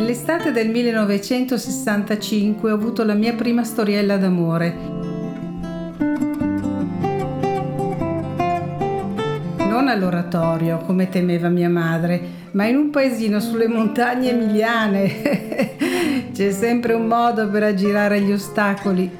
Nell'estate 0.00 0.50
del 0.50 0.70
1965 0.70 2.70
ho 2.70 2.74
avuto 2.74 3.04
la 3.04 3.12
mia 3.12 3.34
prima 3.34 3.64
storiella 3.64 4.16
d'amore. 4.16 4.74
Non 9.58 9.88
all'oratorio, 9.88 10.78
come 10.86 11.10
temeva 11.10 11.50
mia 11.50 11.68
madre, 11.68 12.18
ma 12.52 12.64
in 12.64 12.76
un 12.76 12.88
paesino 12.88 13.40
sulle 13.40 13.68
montagne 13.68 14.30
emiliane. 14.30 15.76
C'è 16.32 16.50
sempre 16.50 16.94
un 16.94 17.06
modo 17.06 17.50
per 17.50 17.64
aggirare 17.64 18.22
gli 18.22 18.32
ostacoli. 18.32 19.18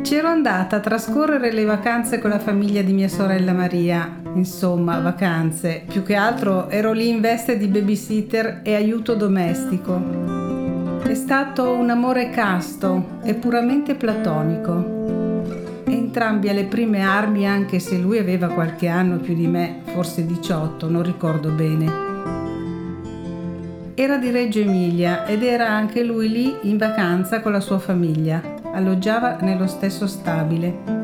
C'ero 0.00 0.28
andata 0.28 0.76
a 0.76 0.80
trascorrere 0.80 1.52
le 1.52 1.64
vacanze 1.64 2.18
con 2.18 2.30
la 2.30 2.38
famiglia 2.38 2.80
di 2.80 2.94
mia 2.94 3.08
sorella 3.08 3.52
Maria, 3.52 4.22
insomma 4.34 5.00
vacanze, 5.00 5.84
più 5.86 6.02
che 6.02 6.14
altro 6.14 6.68
ero 6.68 6.92
lì 6.92 7.08
in 7.08 7.20
veste 7.20 7.56
di 7.56 7.66
babysitter 7.66 8.60
e 8.62 8.74
aiuto 8.74 9.14
domestico. 9.14 11.02
È 11.02 11.14
stato 11.14 11.72
un 11.72 11.90
amore 11.90 12.30
casto 12.30 13.18
e 13.22 13.34
puramente 13.34 13.94
platonico. 13.94 15.82
Entrambi 15.84 16.48
alle 16.48 16.64
prime 16.64 17.02
armi 17.02 17.46
anche 17.46 17.78
se 17.78 17.96
lui 17.98 18.18
aveva 18.18 18.48
qualche 18.48 18.88
anno 18.88 19.18
più 19.18 19.34
di 19.34 19.46
me, 19.46 19.80
forse 19.84 20.26
18, 20.26 20.88
non 20.88 21.02
ricordo 21.02 21.50
bene. 21.50 22.12
Era 23.94 24.16
di 24.16 24.30
Reggio 24.30 24.58
Emilia 24.58 25.24
ed 25.24 25.44
era 25.44 25.68
anche 25.68 26.02
lui 26.02 26.28
lì 26.28 26.52
in 26.62 26.78
vacanza 26.78 27.40
con 27.40 27.52
la 27.52 27.60
sua 27.60 27.78
famiglia. 27.78 28.42
Alloggiava 28.72 29.36
nello 29.40 29.68
stesso 29.68 30.08
stabile. 30.08 31.03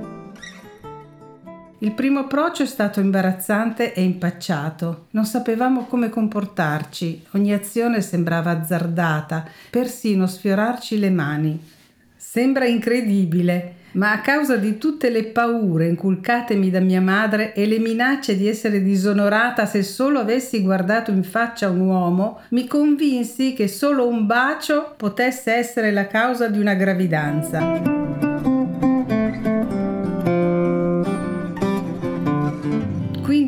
Il 1.83 1.92
primo 1.92 2.19
approccio 2.19 2.62
è 2.62 2.67
stato 2.67 3.00
imbarazzante 3.00 3.95
e 3.95 4.03
impacciato. 4.03 5.06
Non 5.12 5.25
sapevamo 5.25 5.86
come 5.86 6.11
comportarci, 6.11 7.25
ogni 7.31 7.55
azione 7.55 8.03
sembrava 8.03 8.50
azzardata, 8.50 9.48
persino 9.70 10.27
sfiorarci 10.27 10.98
le 10.98 11.08
mani. 11.08 11.58
Sembra 12.14 12.67
incredibile, 12.67 13.77
ma 13.92 14.12
a 14.12 14.20
causa 14.20 14.56
di 14.56 14.77
tutte 14.77 15.08
le 15.08 15.25
paure 15.25 15.89
inculcatemi 15.89 16.69
da 16.69 16.81
mia 16.81 17.01
madre 17.01 17.55
e 17.55 17.64
le 17.64 17.78
minacce 17.78 18.36
di 18.36 18.47
essere 18.47 18.83
disonorata 18.83 19.64
se 19.64 19.83
solo 19.83 20.19
avessi 20.19 20.61
guardato 20.61 21.11
in 21.11 21.25
faccia 21.25 21.70
un 21.70 21.81
uomo, 21.81 22.41
mi 22.51 22.67
convinsi 22.67 23.55
che 23.55 23.69
solo 23.69 24.06
un 24.06 24.27
bacio 24.27 24.92
potesse 24.98 25.55
essere 25.55 25.92
la 25.92 26.06
causa 26.06 26.47
di 26.48 26.61
una 26.61 26.75
gravidanza. 26.75 28.00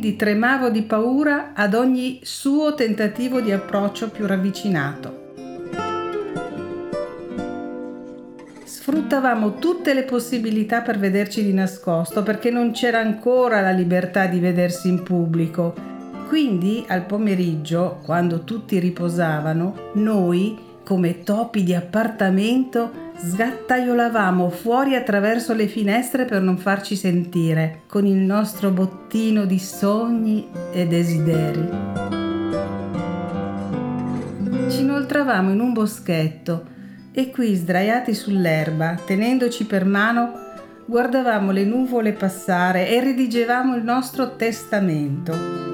Quindi 0.03 0.19
tremavo 0.19 0.69
di 0.69 0.83
paura 0.83 1.53
ad 1.55 1.75
ogni 1.75 2.19
suo 2.25 2.75
tentativo 2.75 3.41
di 3.41 3.53
approccio 3.53 4.11
più 4.11 4.27
ravvicinato. 4.27 5.35
Sfruttavamo 8.65 9.61
tutte 9.61 9.95
le 9.95 10.03
possibilità 10.03 10.81
per 10.81 10.99
vederci 10.99 11.45
di 11.45 11.53
nascosto 11.53 12.25
perché 12.25 12.51
non 12.51 12.73
c'era 12.73 12.99
ancora 12.99 13.61
la 13.61 13.71
libertà 13.71 14.27
di 14.27 14.41
vedersi 14.41 14.89
in 14.89 15.05
pubblico. 15.05 15.73
Quindi 16.27 16.85
al 16.89 17.07
pomeriggio, 17.07 18.01
quando 18.03 18.43
tutti 18.43 18.81
riposavano, 18.81 19.93
noi, 19.93 20.59
come 20.83 21.23
topi 21.23 21.63
di 21.63 21.75
appartamento, 21.75 23.02
Sgattaiolavamo 23.17 24.51
fuori 24.51 24.95
attraverso 24.95 25.55
le 25.55 25.67
finestre 25.67 26.25
per 26.25 26.43
non 26.43 26.59
farci 26.59 26.97
sentire, 26.97 27.83
con 27.87 28.07
il 28.07 28.19
nostro 28.19 28.71
bottino 28.71 29.45
di 29.45 29.59
sogni 29.59 30.49
e 30.73 30.87
desideri. 30.87 31.69
Ci 34.69 34.81
inoltravamo 34.81 35.51
in 35.51 35.61
un 35.61 35.73
boschetto 35.73 36.65
e 37.13 37.31
qui, 37.31 37.55
sdraiati 37.55 38.15
sull'erba, 38.15 38.99
tenendoci 39.05 39.67
per 39.67 39.85
mano, 39.85 40.33
guardavamo 40.87 41.53
le 41.53 41.65
nuvole 41.65 42.13
passare 42.13 42.89
e 42.89 43.01
redigevamo 43.01 43.77
il 43.77 43.85
nostro 43.85 44.35
testamento 44.37 45.72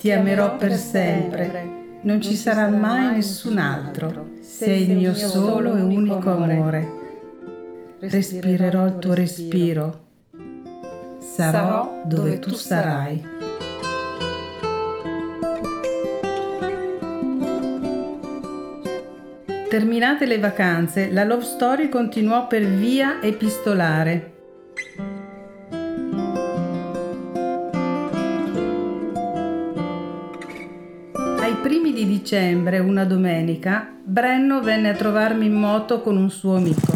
Ti 0.00 0.10
amerò 0.12 0.56
per 0.56 0.72
sempre, 0.76 1.98
non 2.00 2.22
ci 2.22 2.34
sarà 2.34 2.68
mai 2.68 3.16
nessun 3.16 3.58
altro. 3.58 4.30
Sei 4.40 4.88
il 4.88 4.96
mio 4.96 5.12
solo 5.12 5.76
e 5.76 5.82
unico 5.82 6.30
amore. 6.30 6.88
Respirerò 7.98 8.86
il 8.86 8.98
tuo 8.98 9.12
respiro. 9.12 10.04
Sarò 11.18 12.00
dove 12.06 12.38
tu 12.38 12.48
sarai. 12.54 13.22
Terminate 19.68 20.24
le 20.24 20.38
vacanze, 20.38 21.12
la 21.12 21.24
love 21.24 21.44
story 21.44 21.90
continuò 21.90 22.46
per 22.46 22.64
via 22.64 23.20
epistolare. 23.20 24.32
Primi 31.70 31.92
di 31.92 32.04
dicembre, 32.04 32.80
una 32.80 33.04
domenica, 33.04 33.88
Brenno 34.02 34.60
venne 34.60 34.88
a 34.88 34.94
trovarmi 34.94 35.46
in 35.46 35.52
moto 35.52 36.00
con 36.00 36.16
un 36.16 36.28
suo 36.28 36.56
amico. 36.56 36.92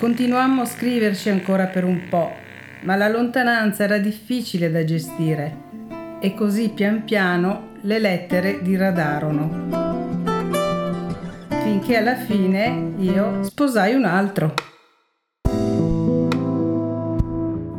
Continuammo 0.00 0.62
a 0.62 0.64
scriverci 0.64 1.28
ancora 1.28 1.66
per 1.66 1.84
un 1.84 2.08
po', 2.08 2.32
ma 2.82 2.96
la 2.96 3.08
lontananza 3.08 3.84
era 3.84 3.98
difficile 3.98 4.72
da 4.72 4.82
gestire 4.82 5.54
e 6.18 6.34
così 6.34 6.70
pian 6.70 7.04
piano 7.04 7.74
le 7.82 8.00
lettere 8.00 8.60
diradarono. 8.60 9.68
Finché 11.62 11.96
alla 11.96 12.16
fine 12.16 12.94
io 12.98 13.44
sposai 13.44 13.94
un 13.94 14.04
altro. 14.04 14.74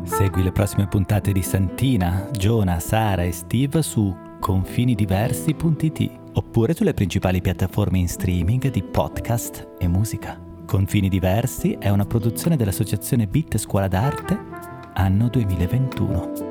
Segui 0.07 0.41
le 0.41 0.51
prossime 0.51 0.88
puntate 0.88 1.31
di 1.31 1.41
Santina, 1.41 2.29
Giona, 2.31 2.79
Sara 2.79 3.23
e 3.23 3.31
Steve 3.31 3.81
su 3.81 4.16
confinidiversi.it 4.40 6.12
oppure 6.34 6.73
sulle 6.73 6.94
principali 6.94 7.41
piattaforme 7.41 8.00
in 8.00 8.07
streaming 8.07 8.72
di 8.72 8.81
podcast 8.81 9.75
e 9.78 9.88
musica. 9.88 10.40
Confini 10.66 11.09
Diversi 11.09 11.78
è 11.79 11.90
una 11.90 12.06
produzione 12.06 12.56
dell'associazione 12.56 13.28
Bit 13.28 13.57
Scuola 13.57 13.88
d'Arte 13.88 14.38
anno 14.94 15.28
2021. 15.28 16.47